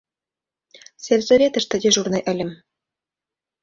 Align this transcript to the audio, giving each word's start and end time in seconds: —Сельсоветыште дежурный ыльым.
—Сельсоветыште 1.03 1.75
дежурный 1.83 2.23
ыльым. 2.31 2.51